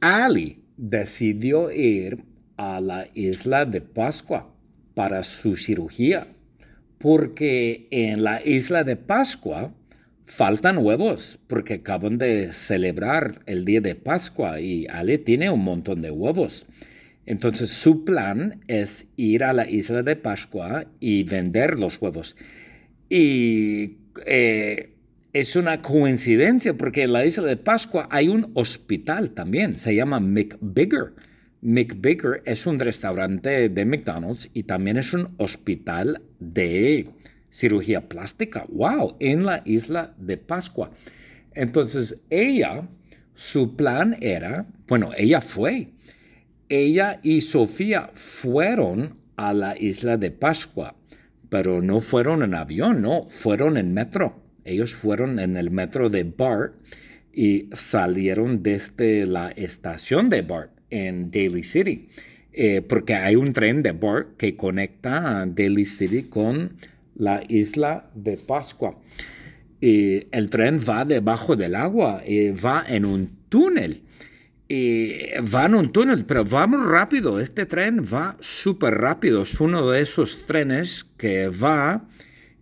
[0.00, 2.24] Ali decidió ir
[2.56, 4.54] a la isla de Pascua
[4.94, 6.28] para su cirugía,
[6.98, 9.74] porque en la isla de Pascua
[10.24, 16.02] faltan huevos, porque acaban de celebrar el día de Pascua y Ali tiene un montón
[16.02, 16.66] de huevos.
[17.26, 22.36] Entonces su plan es ir a la isla de Pascua y vender los huevos.
[23.08, 24.94] Y eh,
[25.32, 30.20] es una coincidencia porque en la isla de Pascua hay un hospital también, se llama
[30.20, 31.14] McBigger.
[31.62, 37.10] McBigger es un restaurante de McDonald's y también es un hospital de
[37.50, 38.64] cirugía plástica.
[38.68, 39.16] ¡Wow!
[39.20, 40.90] En la isla de Pascua.
[41.54, 42.88] Entonces ella,
[43.34, 45.92] su plan era, bueno, ella fue.
[46.68, 50.96] Ella y Sofía fueron a la isla de Pascua,
[51.48, 54.49] pero no fueron en avión, no, fueron en metro.
[54.64, 56.74] Ellos fueron en el metro de BART
[57.32, 62.08] y salieron desde la estación de BART en Daly City,
[62.52, 66.72] eh, porque hay un tren de BART que conecta a Daly City con
[67.14, 68.98] la isla de Pascua.
[69.80, 74.02] Y el tren va debajo del agua y va en un túnel.
[74.68, 77.40] Y va en un túnel, pero va muy rápido.
[77.40, 79.42] Este tren va súper rápido.
[79.42, 82.06] Es uno de esos trenes que va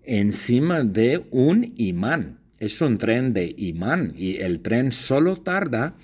[0.09, 2.39] encima de un imán.
[2.59, 5.97] Es un tren de imán y el tren solo tarda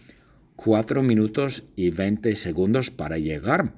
[0.57, 3.75] 4 minutos y 20 segundos para llegar.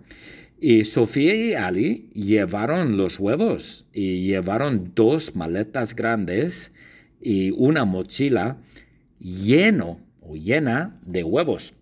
[0.60, 6.72] Y Sofía y Ali llevaron los huevos y llevaron dos maletas grandes
[7.20, 8.58] y una mochila
[9.20, 11.72] lleno o llena de huevos.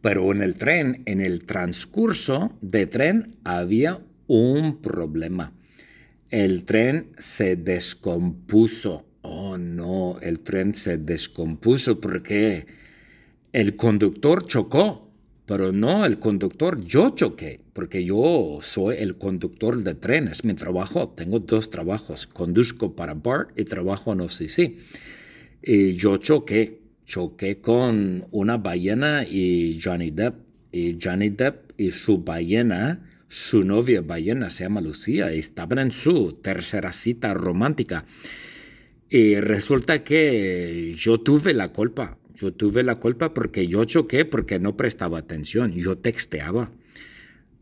[0.00, 5.57] Pero en el tren, en el transcurso de tren, había un problema
[6.30, 9.04] el tren se descompuso.
[9.22, 12.66] Oh no, el tren se descompuso porque
[13.52, 15.10] el conductor chocó,
[15.46, 20.54] pero no el conductor, yo choqué, porque yo soy el conductor de tren, es mi
[20.54, 24.76] trabajo, tengo dos trabajos, conduzco para BART y trabajo en OCC.
[25.62, 30.34] Y yo choqué, choqué con una ballena y Johnny Depp,
[30.70, 35.92] y Johnny Depp y su ballena su novia ballena se llama Lucía y estaban en
[35.92, 38.06] su tercera cita romántica.
[39.10, 42.18] Y resulta que yo tuve la culpa.
[42.34, 45.72] Yo tuve la culpa porque yo choqué porque no prestaba atención.
[45.72, 46.70] Yo texteaba.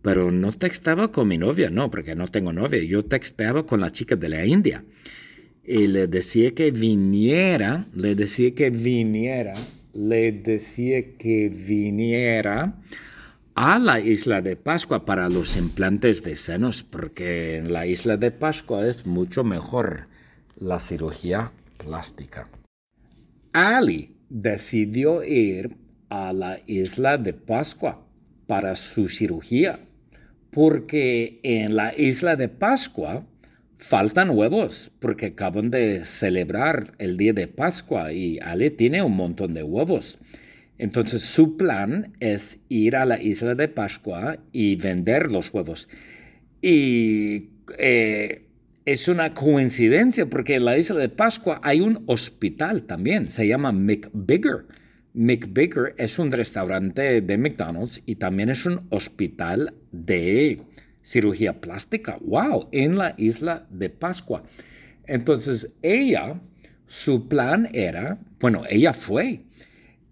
[0.02, 2.82] Pero no texteaba con mi novia, no, porque no tengo novia.
[2.84, 4.84] Yo texteaba con la chica de la India.
[5.64, 9.54] Y le decía que viniera, le decía que viniera,
[9.94, 12.76] le decía que viniera
[13.56, 18.30] a la isla de Pascua para los implantes de senos, porque en la isla de
[18.30, 20.08] Pascua es mucho mejor
[20.60, 22.44] la cirugía plástica.
[23.54, 25.74] Ali decidió ir
[26.10, 28.06] a la isla de Pascua
[28.46, 29.80] para su cirugía,
[30.50, 33.24] porque en la isla de Pascua
[33.78, 39.54] faltan huevos, porque acaban de celebrar el día de Pascua y Ali tiene un montón
[39.54, 40.18] de huevos.
[40.78, 45.88] Entonces su plan es ir a la isla de Pascua y vender los huevos.
[46.60, 48.46] Y eh,
[48.84, 53.72] es una coincidencia porque en la isla de Pascua hay un hospital también, se llama
[53.72, 54.66] McBigger.
[55.14, 60.60] McBigger es un restaurante de McDonald's y también es un hospital de
[61.02, 62.18] cirugía plástica.
[62.20, 62.68] ¡Wow!
[62.72, 64.42] En la isla de Pascua.
[65.06, 66.40] Entonces ella,
[66.86, 69.40] su plan era, bueno, ella fue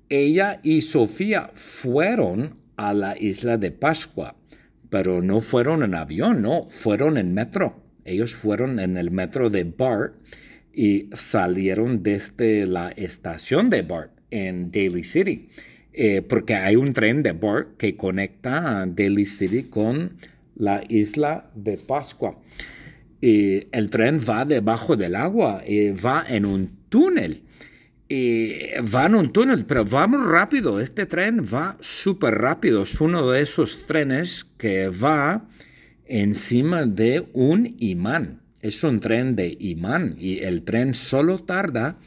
[0.08, 4.36] ella y Sofía fueron a la isla de Pascua,
[4.90, 7.82] pero no fueron en avión, no, fueron en metro.
[8.04, 10.14] Ellos fueron en el metro de BART
[10.72, 15.48] y salieron desde la estación de BART en Daly City,
[15.92, 20.16] eh, porque hay un tren de BART que conecta a Daly City con
[20.56, 22.40] la isla de Pascua.
[23.20, 27.42] Y el tren va debajo del agua y va en un túnel
[28.08, 30.80] y va en un túnel, pero va muy rápido.
[30.80, 32.82] Este tren va súper rápido.
[32.82, 35.46] Es uno de esos trenes que va
[36.06, 38.42] encima de un imán.
[38.60, 41.98] Es un tren de imán y el tren solo tarda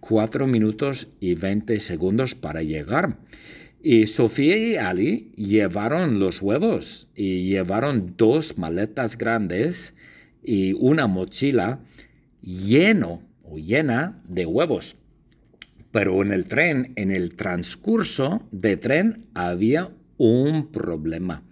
[0.00, 3.18] 4 minutos y 20 segundos para llegar.
[3.82, 9.94] Y Sofía y Ali llevaron los huevos y llevaron dos maletas grandes
[10.42, 11.80] y una mochila
[12.42, 14.96] lleno o llena de huevos.
[15.92, 21.44] Pero en el tren, en el transcurso de tren, había un problema.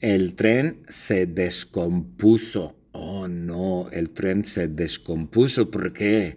[0.00, 2.76] El tren se descompuso.
[2.92, 6.36] Oh no, el tren se descompuso porque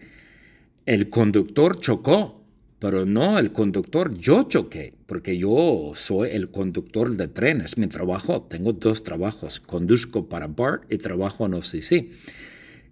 [0.85, 2.41] el conductor chocó.
[2.79, 7.77] Pero no el conductor, yo choqué, porque yo soy el conductor de trenes.
[7.77, 9.59] Mi trabajo, tengo dos trabajos.
[9.59, 12.11] Conduzco para BART y trabajo en OCC.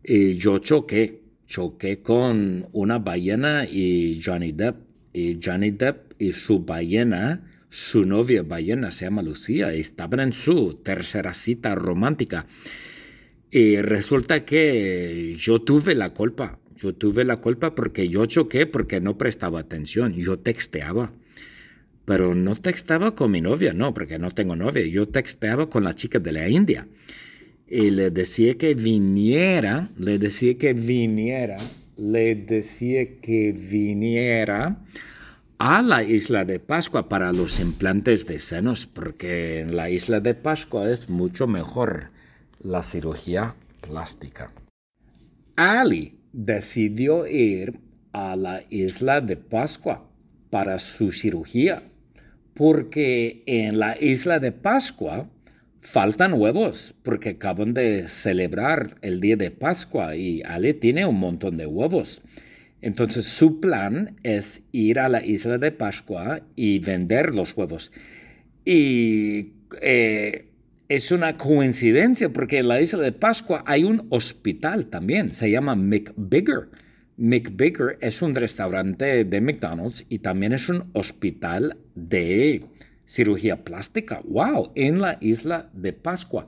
[0.03, 4.77] Y yo choqué, choqué con una ballena y Johnny Depp.
[5.13, 10.75] Y Johnny Depp y su ballena, su novia ballena se llama Lucía, estaban en su
[10.83, 12.47] tercera cita romántica.
[13.51, 16.57] Y resulta que yo tuve la culpa.
[16.75, 20.13] Yo tuve la culpa porque yo choqué porque no prestaba atención.
[20.13, 21.13] Yo texteaba.
[22.05, 24.85] Pero no texteaba con mi novia, no, porque no tengo novia.
[24.87, 26.87] Yo texteaba con la chica de la India.
[27.75, 31.57] Y le decía que viniera, le decía que viniera,
[31.97, 34.77] le decía que viniera
[35.57, 40.35] a la isla de Pascua para los implantes de senos, porque en la isla de
[40.35, 42.11] Pascua es mucho mejor
[42.61, 44.51] la cirugía plástica.
[45.55, 47.79] Ali decidió ir
[48.11, 50.07] a la isla de Pascua
[50.51, 51.81] para su cirugía,
[52.53, 55.27] porque en la isla de Pascua
[55.83, 61.57] faltan huevos, porque acaban de celebrar el día de Pascua y Ali tiene un montón
[61.57, 62.21] de huevos.
[62.81, 67.91] Entonces su plan es ir a la isla de Pascua y vender los huevos.
[68.63, 69.51] Y
[69.81, 70.47] eh,
[70.87, 75.75] es una coincidencia porque en la isla de Pascua hay un hospital también, se llama
[75.75, 76.69] McBigger.
[77.17, 82.65] McBigger es un restaurante de McDonald's y también es un hospital de
[83.13, 84.21] cirugía plástica.
[84.25, 84.71] ¡Wow!
[84.73, 86.47] En la isla de Pascua.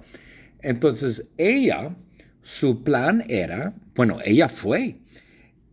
[0.61, 1.95] Entonces ella,
[2.41, 4.95] su plan era, bueno, ella fue.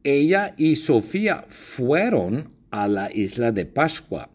[0.05, 4.29] Ella y Sofía fueron a la isla de Pascua,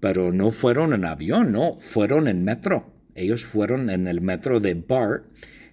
[0.00, 2.90] pero no fueron en avión, no, fueron en metro.
[3.14, 5.24] Ellos fueron en el metro de BART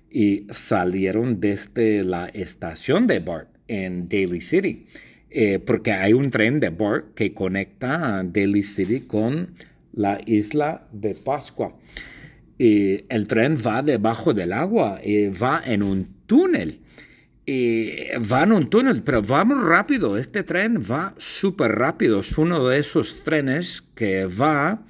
[0.10, 4.86] y salieron desde la estación de BART en Daly City,
[5.30, 9.54] eh, porque hay un tren de BART que conecta a Daly City con
[9.96, 11.76] la isla de Pascua.
[12.58, 16.80] Y el tren va debajo del agua y va en un túnel.
[17.46, 17.96] Y
[18.32, 20.18] va en un túnel, pero va muy rápido.
[20.18, 22.22] Este tren va súper rápido.
[22.22, 24.84] Es uno de esos trenes que va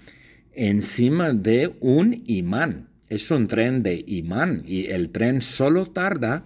[0.53, 2.87] encima de un imán.
[3.09, 6.45] Es un tren de imán y el tren solo tarda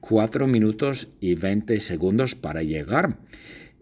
[0.00, 3.18] 4 minutos y 20 segundos para llegar.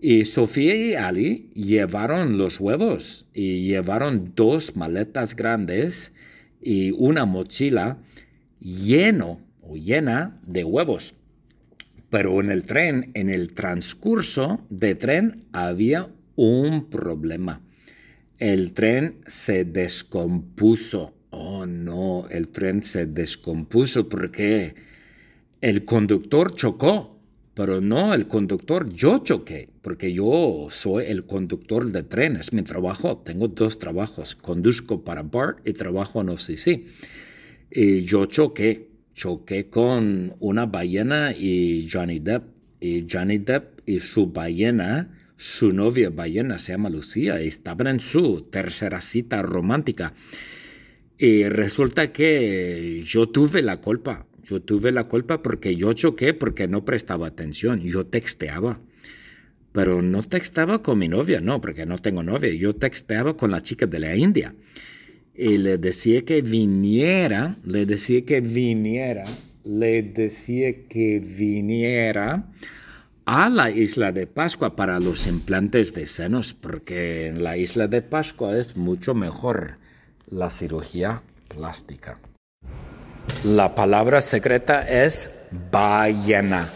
[0.07, 6.13] Y Sofía y Ali llevaron los huevos y llevaron dos maletas grandes
[6.61, 7.97] y una mochila
[8.61, 11.15] lleno o llena de huevos.
[12.11, 17.63] Pero en el tren, en el transcurso de tren, había un problema
[18.39, 21.15] el tren se descompuso.
[21.31, 24.75] Oh no, el tren se descompuso porque
[25.61, 27.14] el conductor chocó,
[27.55, 32.53] pero no el conductor, yo choqué, porque yo soy el conductor de trenes.
[32.53, 36.85] Mi trabajo, tengo dos trabajos, conduzco para BART y trabajo en OCC.
[37.71, 42.45] Y yo choqué, choqué con una ballena y Johnny Depp.
[42.81, 48.01] Y Johnny Depp y su ballena su novia ballena se llama Lucía y estaban en
[48.01, 50.15] su tercera cita romántica.
[51.19, 54.27] Y resulta que yo tuve la culpa.
[54.45, 57.81] Yo tuve la culpa porque yo choqué porque no prestaba atención.
[57.81, 58.81] Yo texteaba.
[59.73, 62.53] Pero no texteaba con mi novia, no, porque no tengo novia.
[62.55, 64.55] Yo texteaba con la chica de la India.
[65.35, 69.25] Y le decía que viniera, le decía que viniera,
[69.65, 72.53] le decía que viniera
[73.25, 78.03] a la isla de Pascua para los implantes de senos, porque en la isla de
[78.03, 79.79] Pascua es mucho mejor
[80.31, 82.15] la cirugía plástica.
[83.45, 85.31] La palabra secreta es
[85.71, 86.69] ballena.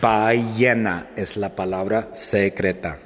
[0.00, 2.98] Ballena es la palabra secreta.